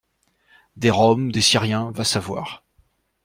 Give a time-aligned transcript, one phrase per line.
[0.77, 2.65] Des Roms, des Syriens, va savoir.